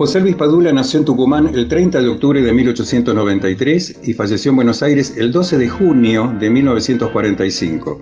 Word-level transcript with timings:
José 0.00 0.18
Luis 0.22 0.34
Padula 0.34 0.72
nació 0.72 1.00
en 1.00 1.04
Tucumán 1.04 1.50
el 1.54 1.68
30 1.68 2.00
de 2.00 2.08
octubre 2.08 2.40
de 2.40 2.54
1893 2.54 4.00
y 4.02 4.14
falleció 4.14 4.48
en 4.48 4.56
Buenos 4.56 4.82
Aires 4.82 5.14
el 5.18 5.30
12 5.30 5.58
de 5.58 5.68
junio 5.68 6.34
de 6.40 6.48
1945. 6.48 8.00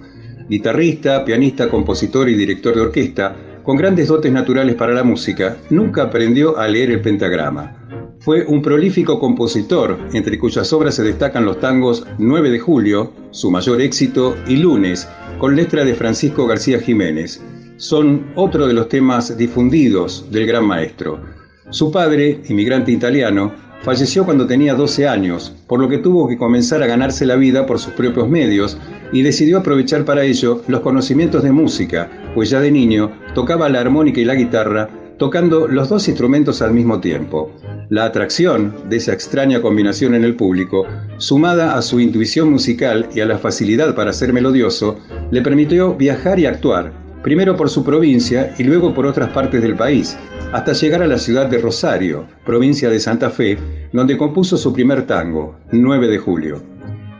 Guitarrista, 0.49 1.25
pianista, 1.25 1.69
compositor 1.69 2.29
y 2.29 2.37
director 2.37 2.77
de 2.77 2.83
orquesta, 2.83 3.37
con 3.65 3.77
grandes 3.77 4.07
dotes 4.07 4.31
naturales 4.31 4.77
para 4.77 4.95
la 4.95 5.03
música, 5.03 5.57
nunca 5.71 6.05
aprendió 6.05 6.57
a 6.57 6.69
leer 6.69 6.93
el 6.93 7.01
pentagrama. 7.01 8.15
Fue 8.21 8.45
un 8.47 8.63
prolífico 8.63 9.19
compositor, 9.19 9.99
entre 10.13 10.39
cuyas 10.39 10.73
obras 10.73 10.95
se 10.95 11.03
destacan 11.03 11.45
los 11.45 11.59
tangos 11.59 12.07
9 12.19 12.51
de 12.51 12.61
julio, 12.61 13.13
su 13.33 13.51
mayor 13.51 13.81
éxito, 13.81 14.37
y 14.47 14.59
Lunes, 14.59 15.09
con 15.41 15.57
letra 15.57 15.85
de 15.85 15.97
Francisco 15.97 16.47
García 16.47 16.79
Jiménez. 16.79 17.43
Son 17.77 18.31
otro 18.37 18.69
de 18.69 18.75
los 18.75 18.89
temas 18.89 19.37
difundidos 19.37 20.27
del 20.31 20.47
gran 20.47 20.65
maestro. 20.65 21.38
Su 21.71 21.93
padre, 21.93 22.41
inmigrante 22.49 22.93
italiano, 22.93 23.53
falleció 23.83 24.25
cuando 24.25 24.47
tenía 24.47 24.75
12 24.75 25.07
años, 25.07 25.55
por 25.67 25.81
lo 25.81 25.89
que 25.89 25.99
tuvo 25.99 26.27
que 26.27 26.39
comenzar 26.39 26.83
a 26.83 26.87
ganarse 26.87 27.27
la 27.27 27.37
vida 27.37 27.67
por 27.67 27.79
sus 27.79 27.93
propios 27.93 28.27
medios 28.27 28.79
y 29.13 29.21
decidió 29.21 29.59
aprovechar 29.59 30.07
para 30.07 30.25
ello 30.25 30.63
los 30.67 30.81
conocimientos 30.81 31.43
de 31.43 31.53
música, 31.53 32.11
pues 32.35 32.49
ya 32.49 32.61
de 32.61 32.71
niño 32.71 33.13
tocaba 33.35 33.69
la 33.69 33.81
armónica 33.81 34.19
y 34.19 34.25
la 34.25 34.35
guitarra, 34.35 34.89
tocando 35.19 35.69
los 35.69 35.91
dos 35.91 36.09
instrumentos 36.09 36.63
al 36.63 36.73
mismo 36.73 37.01
tiempo. 37.01 37.53
La 37.91 38.07
atracción 38.07 38.75
de 38.89 38.97
esa 38.97 39.13
extraña 39.13 39.61
combinación 39.61 40.15
en 40.15 40.25
el 40.25 40.37
público, 40.37 40.87
sumada 41.19 41.77
a 41.77 41.83
su 41.83 42.01
intuición 42.01 42.51
musical 42.51 43.11
y 43.15 43.21
a 43.21 43.27
la 43.27 43.37
facilidad 43.37 43.95
para 43.95 44.15
ser 44.15 44.33
melodioso, 44.33 44.99
le 45.31 45.43
permitió 45.43 45.95
viajar 45.95 46.39
y 46.39 46.47
actuar, 46.47 46.93
primero 47.23 47.57
por 47.57 47.69
su 47.69 47.85
provincia 47.85 48.55
y 48.59 48.65
luego 48.65 48.95
por 48.95 49.07
otras 49.07 49.31
partes 49.31 49.61
del 49.61 49.75
país, 49.75 50.17
hasta 50.53 50.73
llegar 50.73 51.03
a 51.03 51.07
la 51.07 51.19
ciudad 51.19 51.47
de 51.47 51.59
Rosario, 51.59 52.27
provincia 52.45 52.89
de 52.89 53.01
Santa 53.01 53.31
Fe, 53.31 53.59
donde 53.93 54.17
compuso 54.17 54.57
su 54.57 54.73
primer 54.73 55.07
tango, 55.07 55.57
9 55.73 56.09
de 56.09 56.19
julio. 56.19 56.63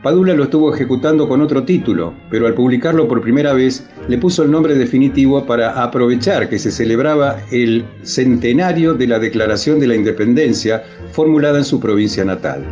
Padula 0.01 0.33
lo 0.33 0.45
estuvo 0.45 0.73
ejecutando 0.73 1.27
con 1.27 1.41
otro 1.41 1.63
título, 1.63 2.13
pero 2.31 2.47
al 2.47 2.53
publicarlo 2.53 3.07
por 3.07 3.21
primera 3.21 3.53
vez 3.53 3.85
le 4.07 4.17
puso 4.17 4.43
el 4.43 4.51
nombre 4.51 4.75
definitivo 4.75 5.45
para 5.45 5.83
aprovechar 5.83 6.47
que 6.49 6.57
se 6.57 6.71
celebraba 6.71 7.37
el 7.51 7.85
centenario 8.03 8.93
de 8.93 9.07
la 9.07 9.19
Declaración 9.19 9.79
de 9.79 9.87
la 9.87 9.95
Independencia 9.95 10.83
formulada 11.11 11.57
en 11.57 11.65
su 11.65 11.79
provincia 11.79 12.23
natal. 12.23 12.63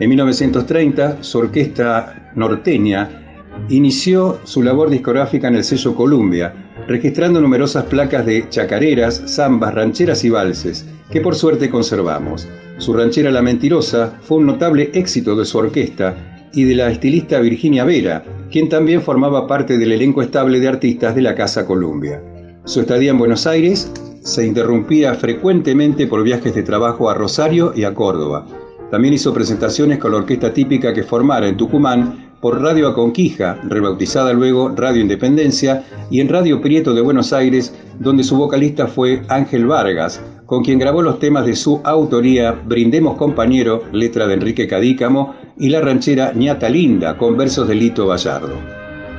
En 0.00 0.08
1930, 0.08 1.22
su 1.22 1.38
orquesta 1.38 2.32
norteña 2.34 3.25
inició 3.68 4.38
su 4.44 4.62
labor 4.62 4.90
discográfica 4.90 5.48
en 5.48 5.56
el 5.56 5.64
sello 5.64 5.94
Columbia, 5.94 6.54
registrando 6.86 7.40
numerosas 7.40 7.84
placas 7.84 8.24
de 8.26 8.48
chacareras, 8.48 9.22
zambas, 9.26 9.74
rancheras 9.74 10.24
y 10.24 10.30
valses, 10.30 10.86
que 11.10 11.20
por 11.20 11.34
suerte 11.34 11.70
conservamos. 11.70 12.48
Su 12.78 12.92
ranchera 12.92 13.30
La 13.30 13.42
Mentirosa 13.42 14.18
fue 14.22 14.38
un 14.38 14.46
notable 14.46 14.90
éxito 14.92 15.34
de 15.34 15.44
su 15.44 15.58
orquesta 15.58 16.48
y 16.52 16.64
de 16.64 16.74
la 16.74 16.90
estilista 16.90 17.40
Virginia 17.40 17.84
Vera, 17.84 18.24
quien 18.50 18.68
también 18.68 19.02
formaba 19.02 19.46
parte 19.46 19.78
del 19.78 19.92
elenco 19.92 20.22
estable 20.22 20.60
de 20.60 20.68
artistas 20.68 21.14
de 21.14 21.22
la 21.22 21.34
Casa 21.34 21.66
Columbia. 21.66 22.22
Su 22.64 22.80
estadía 22.80 23.10
en 23.10 23.18
Buenos 23.18 23.46
Aires 23.46 23.90
se 24.22 24.44
interrumpía 24.44 25.14
frecuentemente 25.14 26.06
por 26.06 26.22
viajes 26.22 26.54
de 26.54 26.62
trabajo 26.62 27.08
a 27.08 27.14
Rosario 27.14 27.72
y 27.76 27.84
a 27.84 27.94
Córdoba. 27.94 28.46
También 28.90 29.14
hizo 29.14 29.32
presentaciones 29.32 29.98
con 29.98 30.12
la 30.12 30.18
orquesta 30.18 30.52
típica 30.52 30.92
que 30.92 31.02
formara 31.02 31.48
en 31.48 31.56
Tucumán 31.56 32.25
por 32.40 32.60
Radio 32.60 32.88
Aconquija, 32.88 33.58
rebautizada 33.64 34.32
luego 34.32 34.68
Radio 34.70 35.02
Independencia, 35.02 35.84
y 36.10 36.20
en 36.20 36.28
Radio 36.28 36.60
Prieto 36.60 36.94
de 36.94 37.00
Buenos 37.00 37.32
Aires, 37.32 37.74
donde 37.98 38.24
su 38.24 38.36
vocalista 38.36 38.86
fue 38.86 39.22
Ángel 39.28 39.66
Vargas, 39.66 40.20
con 40.46 40.62
quien 40.62 40.78
grabó 40.78 41.02
los 41.02 41.18
temas 41.18 41.46
de 41.46 41.56
su 41.56 41.80
autoría 41.84 42.52
Brindemos 42.52 43.16
Compañero, 43.16 43.82
letra 43.92 44.26
de 44.26 44.34
Enrique 44.34 44.68
Cadícamo, 44.68 45.34
y 45.58 45.68
la 45.70 45.80
ranchera 45.80 46.32
Ñata 46.34 46.68
Linda, 46.68 47.16
con 47.16 47.36
versos 47.36 47.66
de 47.66 47.74
Lito 47.74 48.06
Vallardo. 48.06 48.54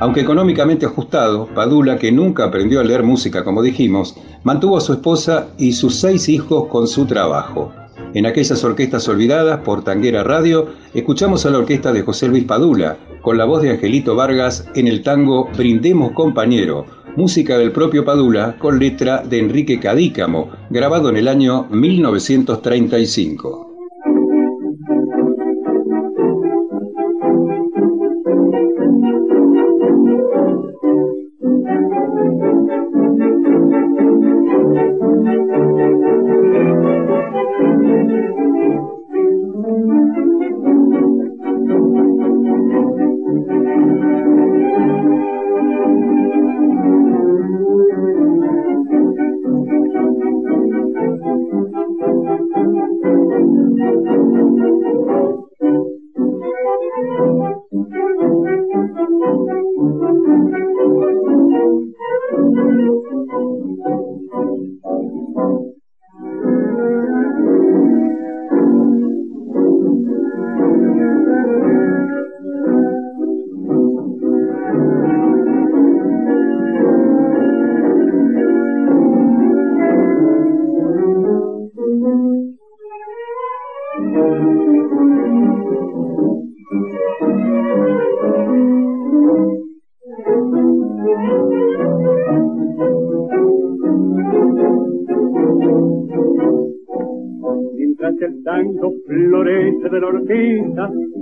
Aunque 0.00 0.20
económicamente 0.20 0.86
ajustado, 0.86 1.48
Padula, 1.54 1.98
que 1.98 2.12
nunca 2.12 2.44
aprendió 2.44 2.80
a 2.80 2.84
leer 2.84 3.02
música 3.02 3.42
como 3.42 3.62
dijimos, 3.62 4.16
mantuvo 4.44 4.76
a 4.76 4.80
su 4.80 4.92
esposa 4.92 5.48
y 5.58 5.72
sus 5.72 5.96
seis 5.96 6.28
hijos 6.28 6.68
con 6.68 6.86
su 6.86 7.04
trabajo. 7.04 7.72
En 8.14 8.26
aquellas 8.26 8.64
orquestas 8.64 9.08
olvidadas 9.08 9.60
por 9.60 9.84
Tanguera 9.84 10.24
Radio, 10.24 10.68
escuchamos 10.94 11.44
a 11.44 11.50
la 11.50 11.58
orquesta 11.58 11.92
de 11.92 12.02
José 12.02 12.28
Luis 12.28 12.44
Padula, 12.44 12.96
con 13.20 13.36
la 13.36 13.44
voz 13.44 13.62
de 13.62 13.70
Angelito 13.70 14.14
Vargas 14.14 14.66
en 14.74 14.88
el 14.88 15.02
tango 15.02 15.48
Brindemos 15.56 16.12
Compañero, 16.12 16.86
música 17.16 17.58
del 17.58 17.72
propio 17.72 18.04
Padula 18.04 18.56
con 18.58 18.78
letra 18.78 19.22
de 19.22 19.38
Enrique 19.38 19.80
Cadícamo, 19.80 20.50
grabado 20.70 21.10
en 21.10 21.16
el 21.16 21.28
año 21.28 21.66
1935. 21.70 23.67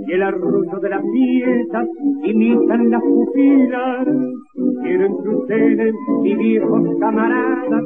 Y 0.07 0.11
el 0.13 0.23
arrullo 0.23 0.79
de 0.79 0.89
las 0.89 1.01
fiestas 1.01 1.87
imitan 2.23 2.91
las 2.91 3.01
pupilas. 3.01 4.07
Quiero 4.83 5.05
entre 5.05 5.29
ustedes, 5.35 5.95
mis 6.21 6.37
viejos 6.37 6.99
camaradas, 6.99 7.83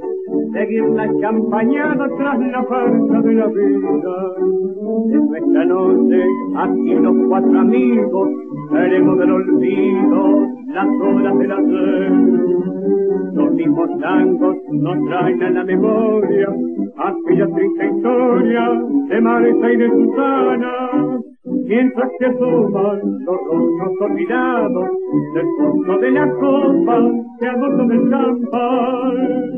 seguir 0.54 0.84
la 0.90 1.10
champañada 1.22 2.08
tras 2.18 2.40
la 2.40 2.64
farsa 2.64 3.22
de 3.22 3.34
la 3.34 3.48
vida. 3.48 4.36
En 5.12 5.36
esta 5.36 5.66
noche, 5.66 6.24
aquí 6.58 6.94
los 6.96 7.16
cuatro 7.30 7.60
amigos, 7.60 8.30
haremos 8.72 9.18
del 9.18 9.32
olvido 9.32 10.61
las 10.74 10.88
horas 10.88 11.38
de 11.38 11.48
la 11.48 11.58
sed. 11.58 12.14
Los 13.34 13.54
mismos 13.54 13.90
tangos 14.00 14.58
nos 14.72 15.06
traen 15.08 15.44
a 15.44 15.50
la 15.50 15.64
memoria 15.64 16.48
aquella 16.98 17.48
triste 17.48 17.88
historia 17.88 18.82
de 19.10 19.22
Marta 19.22 19.72
y 19.72 19.78
de 19.78 19.90
Susana 19.90 21.20
mientras 21.66 22.10
se 22.20 22.26
asoman 22.26 23.00
los 23.26 23.38
rostros 23.48 24.02
olvidados 24.02 24.90
del 25.34 25.46
fondo 25.58 25.98
de 26.00 26.12
la 26.12 26.30
copa 26.34 26.98
que 27.40 27.48
agosto 27.48 27.86
del 27.88 28.10
champán. 28.10 29.52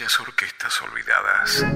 Orquestas 0.00 0.80
olvidadas. 0.80 1.66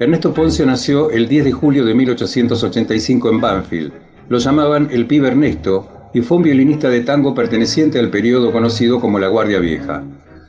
Ernesto 0.00 0.34
Poncio 0.34 0.66
nació 0.66 1.10
el 1.10 1.28
10 1.28 1.44
de 1.44 1.52
julio 1.52 1.84
de 1.84 1.94
1885 1.94 3.30
en 3.30 3.40
Banfield. 3.40 3.92
Lo 4.28 4.38
llamaban 4.38 4.88
el 4.90 5.06
pibe 5.06 5.28
Ernesto 5.28 6.10
y 6.12 6.20
fue 6.20 6.38
un 6.38 6.42
violinista 6.42 6.88
de 6.88 7.02
tango 7.02 7.32
perteneciente 7.32 8.00
al 8.00 8.10
periodo 8.10 8.50
conocido 8.50 9.00
como 9.00 9.20
la 9.20 9.28
Guardia 9.28 9.60
Vieja. 9.60 10.02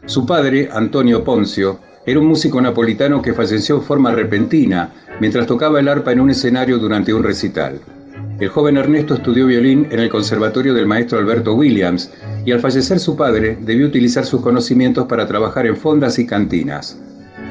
Su 0.05 0.25
padre, 0.25 0.69
Antonio 0.71 1.23
Poncio, 1.23 1.79
era 2.07 2.19
un 2.19 2.25
músico 2.25 2.59
napolitano 2.59 3.21
que 3.21 3.35
falleció 3.35 3.75
en 3.75 3.83
forma 3.83 4.11
repentina 4.11 4.91
mientras 5.19 5.45
tocaba 5.45 5.79
el 5.79 5.87
arpa 5.87 6.11
en 6.11 6.21
un 6.21 6.31
escenario 6.31 6.79
durante 6.79 7.13
un 7.13 7.23
recital. 7.23 7.79
El 8.39 8.49
joven 8.49 8.77
Ernesto 8.77 9.13
estudió 9.13 9.45
violín 9.45 9.87
en 9.91 9.99
el 9.99 10.09
conservatorio 10.09 10.73
del 10.73 10.87
maestro 10.87 11.19
Alberto 11.19 11.53
Williams 11.53 12.11
y 12.45 12.51
al 12.51 12.59
fallecer 12.59 12.99
su 12.99 13.15
padre 13.15 13.57
debió 13.61 13.87
utilizar 13.87 14.25
sus 14.25 14.41
conocimientos 14.41 15.05
para 15.07 15.27
trabajar 15.27 15.65
en 15.65 15.77
fondas 15.77 16.19
y 16.19 16.25
cantinas. 16.25 16.99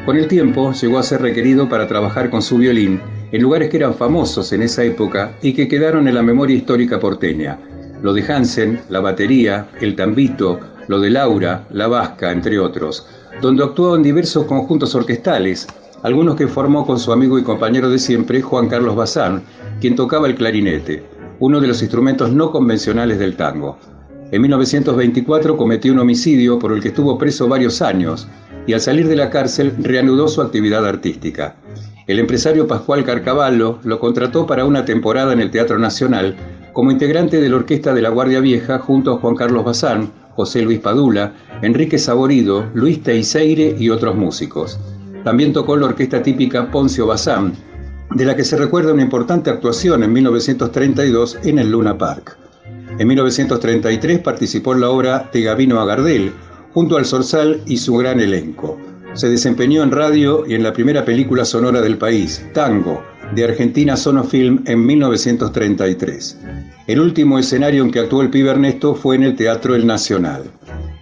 Con 0.04 0.16
el 0.16 0.28
tiempo 0.28 0.72
llegó 0.72 0.98
a 0.98 1.02
ser 1.02 1.22
requerido 1.22 1.68
para 1.68 1.86
trabajar 1.86 2.30
con 2.30 2.42
su 2.42 2.58
violín 2.58 3.00
en 3.32 3.42
lugares 3.42 3.68
que 3.68 3.76
eran 3.76 3.94
famosos 3.94 4.52
en 4.52 4.62
esa 4.62 4.82
época 4.82 5.32
y 5.42 5.52
que 5.52 5.68
quedaron 5.68 6.08
en 6.08 6.14
la 6.14 6.22
memoria 6.22 6.56
histórica 6.56 6.98
porteña. 6.98 7.58
Lo 8.02 8.12
de 8.12 8.22
Hansen, 8.22 8.80
la 8.88 9.00
batería, 9.00 9.68
el 9.80 9.94
tambito, 9.94 10.58
lo 10.88 10.98
de 11.00 11.10
Laura, 11.10 11.66
la 11.70 11.86
vasca, 11.86 12.32
entre 12.32 12.58
otros, 12.58 13.06
donde 13.40 13.62
actuó 13.62 13.94
en 13.94 14.02
diversos 14.02 14.46
conjuntos 14.46 14.94
orquestales, 14.94 15.68
algunos 16.02 16.34
que 16.34 16.48
formó 16.48 16.86
con 16.86 16.98
su 16.98 17.12
amigo 17.12 17.38
y 17.38 17.42
compañero 17.42 17.90
de 17.90 17.98
siempre, 17.98 18.40
Juan 18.40 18.68
Carlos 18.68 18.96
Bazán, 18.96 19.42
quien 19.80 19.94
tocaba 19.94 20.26
el 20.26 20.34
clarinete, 20.34 21.04
uno 21.38 21.60
de 21.60 21.68
los 21.68 21.82
instrumentos 21.82 22.32
no 22.32 22.50
convencionales 22.50 23.18
del 23.18 23.36
tango. 23.36 23.78
En 24.32 24.42
1924 24.42 25.56
cometió 25.56 25.92
un 25.92 25.98
homicidio 25.98 26.58
por 26.58 26.72
el 26.72 26.80
que 26.80 26.88
estuvo 26.88 27.18
preso 27.18 27.48
varios 27.48 27.82
años 27.82 28.28
y 28.66 28.74
al 28.74 28.80
salir 28.80 29.08
de 29.08 29.16
la 29.16 29.28
cárcel 29.28 29.74
reanudó 29.78 30.28
su 30.28 30.40
actividad 30.40 30.86
artística. 30.86 31.56
El 32.06 32.20
empresario 32.20 32.68
Pascual 32.68 33.04
Carcavallo 33.04 33.80
lo 33.82 33.98
contrató 33.98 34.46
para 34.46 34.64
una 34.64 34.84
temporada 34.84 35.32
en 35.32 35.40
el 35.40 35.50
Teatro 35.50 35.78
Nacional 35.78 36.36
como 36.72 36.92
integrante 36.92 37.40
de 37.40 37.48
la 37.48 37.56
Orquesta 37.56 37.92
de 37.92 38.02
la 38.02 38.10
Guardia 38.10 38.40
Vieja 38.40 38.78
junto 38.78 39.12
a 39.12 39.18
Juan 39.18 39.34
Carlos 39.34 39.64
Bazán, 39.64 40.12
José 40.36 40.62
Luis 40.62 40.78
Padula, 40.78 41.32
Enrique 41.62 41.98
Saborido, 41.98 42.66
Luis 42.74 43.02
Teiseire 43.02 43.76
y 43.78 43.90
otros 43.90 44.14
músicos. 44.16 44.78
También 45.24 45.52
tocó 45.52 45.76
la 45.76 45.86
orquesta 45.86 46.22
típica 46.22 46.70
Poncio 46.70 47.06
Bazán, 47.06 47.52
de 48.14 48.24
la 48.24 48.36
que 48.36 48.44
se 48.44 48.56
recuerda 48.56 48.92
una 48.92 49.02
importante 49.02 49.50
actuación 49.50 50.02
en 50.02 50.12
1932 50.12 51.38
en 51.44 51.58
el 51.58 51.70
Luna 51.70 51.98
Park. 51.98 52.39
En 53.00 53.08
1933 53.08 54.18
participó 54.18 54.74
en 54.74 54.82
la 54.82 54.90
obra 54.90 55.30
de 55.32 55.40
Gavino 55.40 55.80
Agardel, 55.80 56.32
junto 56.74 56.98
al 56.98 57.06
Sorsal 57.06 57.62
y 57.64 57.78
su 57.78 57.96
gran 57.96 58.20
elenco. 58.20 58.78
Se 59.14 59.30
desempeñó 59.30 59.82
en 59.82 59.90
radio 59.90 60.44
y 60.46 60.52
en 60.52 60.62
la 60.62 60.74
primera 60.74 61.02
película 61.02 61.46
sonora 61.46 61.80
del 61.80 61.96
país, 61.96 62.44
Tango, 62.52 63.02
de 63.34 63.44
Argentina 63.44 63.96
Sonofilm 63.96 64.64
en 64.66 64.84
1933. 64.84 66.40
El 66.88 67.00
último 67.00 67.38
escenario 67.38 67.82
en 67.82 67.90
que 67.90 68.00
actuó 68.00 68.20
el 68.20 68.28
pibe 68.28 68.50
Ernesto 68.50 68.94
fue 68.94 69.16
en 69.16 69.22
el 69.22 69.34
Teatro 69.34 69.74
El 69.74 69.86
Nacional. 69.86 70.42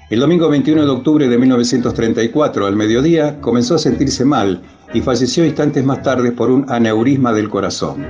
El 0.08 0.20
domingo 0.20 0.48
21 0.48 0.84
de 0.84 0.90
octubre 0.90 1.28
de 1.28 1.36
1934, 1.36 2.64
al 2.64 2.76
mediodía, 2.76 3.40
comenzó 3.40 3.74
a 3.74 3.78
sentirse 3.78 4.24
mal 4.24 4.62
y 4.94 5.00
falleció 5.00 5.44
instantes 5.44 5.84
más 5.84 6.04
tarde 6.04 6.30
por 6.30 6.48
un 6.48 6.64
aneurisma 6.68 7.32
del 7.32 7.48
corazón. 7.48 8.06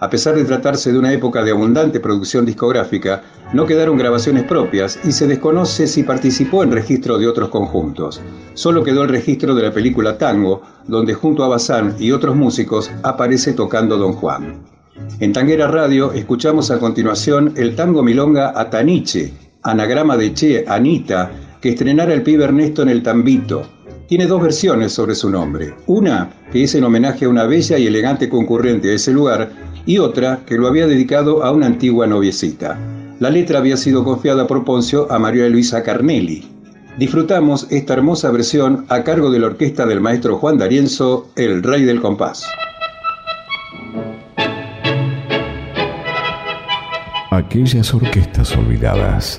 A 0.00 0.08
pesar 0.08 0.34
de 0.34 0.44
tratarse 0.44 0.92
de 0.92 0.98
una 0.98 1.12
época 1.12 1.44
de 1.44 1.50
abundante 1.50 2.00
producción 2.00 2.46
discográfica, 2.46 3.22
no 3.52 3.66
quedaron 3.66 3.98
grabaciones 3.98 4.44
propias 4.44 4.98
y 5.04 5.12
se 5.12 5.26
desconoce 5.26 5.86
si 5.86 6.04
participó 6.04 6.62
en 6.62 6.72
registro 6.72 7.18
de 7.18 7.28
otros 7.28 7.50
conjuntos. 7.50 8.22
Solo 8.54 8.82
quedó 8.82 9.02
el 9.02 9.10
registro 9.10 9.54
de 9.54 9.62
la 9.62 9.72
película 9.72 10.16
Tango, 10.16 10.62
donde 10.86 11.12
junto 11.12 11.44
a 11.44 11.48
Bazán 11.48 11.96
y 11.98 12.12
otros 12.12 12.34
músicos 12.34 12.90
aparece 13.02 13.52
tocando 13.52 13.98
Don 13.98 14.14
Juan. 14.14 14.62
En 15.20 15.34
Tanguera 15.34 15.68
Radio 15.68 16.12
escuchamos 16.12 16.70
a 16.70 16.78
continuación 16.78 17.52
el 17.56 17.76
tango 17.76 18.02
milonga 18.02 18.58
Ataniche, 18.58 19.34
anagrama 19.62 20.16
de 20.16 20.32
Che 20.32 20.64
Anita, 20.66 21.30
que 21.60 21.70
estrenara 21.70 22.14
el 22.14 22.22
pibe 22.22 22.44
Ernesto 22.44 22.80
en 22.80 22.88
el 22.88 23.02
Tambito, 23.02 23.66
tiene 24.10 24.26
dos 24.26 24.42
versiones 24.42 24.92
sobre 24.92 25.14
su 25.14 25.30
nombre. 25.30 25.72
Una 25.86 26.30
que 26.50 26.64
es 26.64 26.74
en 26.74 26.82
homenaje 26.82 27.26
a 27.26 27.28
una 27.28 27.44
bella 27.44 27.78
y 27.78 27.86
elegante 27.86 28.28
concurrente 28.28 28.88
de 28.88 28.96
ese 28.96 29.12
lugar 29.12 29.52
y 29.86 29.98
otra 29.98 30.40
que 30.44 30.56
lo 30.56 30.66
había 30.66 30.88
dedicado 30.88 31.44
a 31.44 31.52
una 31.52 31.66
antigua 31.66 32.08
noviecita. 32.08 32.76
La 33.20 33.30
letra 33.30 33.60
había 33.60 33.76
sido 33.76 34.02
confiada 34.02 34.48
por 34.48 34.64
Poncio 34.64 35.06
a 35.12 35.20
María 35.20 35.48
Luisa 35.48 35.84
Carnelli. 35.84 36.44
Disfrutamos 36.98 37.68
esta 37.70 37.92
hermosa 37.92 38.32
versión 38.32 38.84
a 38.88 39.04
cargo 39.04 39.30
de 39.30 39.38
la 39.38 39.46
orquesta 39.46 39.86
del 39.86 40.00
maestro 40.00 40.38
Juan 40.38 40.58
D'Arienzo, 40.58 41.28
el 41.36 41.62
rey 41.62 41.84
del 41.84 42.00
compás. 42.00 42.44
Aquellas 47.30 47.94
orquestas 47.94 48.56
olvidadas. 48.56 49.38